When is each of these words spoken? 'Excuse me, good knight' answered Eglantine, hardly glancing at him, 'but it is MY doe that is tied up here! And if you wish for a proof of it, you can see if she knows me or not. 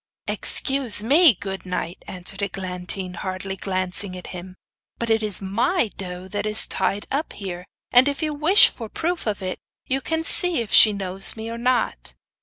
'Excuse 0.25 1.03
me, 1.03 1.35
good 1.35 1.63
knight' 1.63 2.03
answered 2.07 2.41
Eglantine, 2.41 3.13
hardly 3.13 3.55
glancing 3.55 4.17
at 4.17 4.25
him, 4.33 4.55
'but 4.97 5.11
it 5.11 5.21
is 5.21 5.43
MY 5.43 5.91
doe 5.95 6.27
that 6.27 6.47
is 6.47 6.65
tied 6.65 7.05
up 7.11 7.33
here! 7.33 7.65
And 7.91 8.07
if 8.07 8.23
you 8.23 8.33
wish 8.33 8.69
for 8.69 8.87
a 8.87 8.89
proof 8.89 9.27
of 9.27 9.43
it, 9.43 9.59
you 9.85 10.01
can 10.01 10.23
see 10.23 10.59
if 10.59 10.73
she 10.73 10.91
knows 10.91 11.35
me 11.35 11.51
or 11.51 11.57
not. 11.59 12.15